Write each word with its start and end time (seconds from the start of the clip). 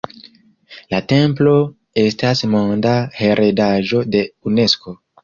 La 0.93 1.01
templo 1.11 1.53
estas 2.03 2.41
monda 2.55 2.95
heredaĵo 3.19 4.03
de 4.17 4.23
Unesko. 4.53 4.97